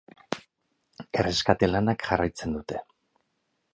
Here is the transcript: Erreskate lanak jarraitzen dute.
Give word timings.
Erreskate 1.23 1.69
lanak 1.71 2.07
jarraitzen 2.07 2.57
dute. 2.59 2.83